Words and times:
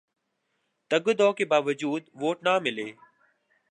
تگ 0.91 1.05
و 1.09 1.13
دو 1.19 1.29
کے 1.37 1.45
باوجود 1.51 2.01
ووٹ 2.19 2.37
نہ 2.45 2.53
ملے 2.63 2.87